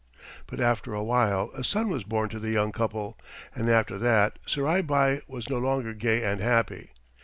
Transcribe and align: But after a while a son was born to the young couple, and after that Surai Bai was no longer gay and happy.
But 0.47 0.59
after 0.59 0.95
a 0.95 1.03
while 1.03 1.51
a 1.53 1.63
son 1.63 1.87
was 1.89 2.03
born 2.03 2.29
to 2.29 2.39
the 2.39 2.49
young 2.49 2.71
couple, 2.71 3.19
and 3.53 3.69
after 3.69 3.99
that 3.99 4.39
Surai 4.47 4.81
Bai 4.81 5.21
was 5.27 5.47
no 5.47 5.59
longer 5.59 5.93
gay 5.93 6.23
and 6.23 6.41
happy. 6.41 6.89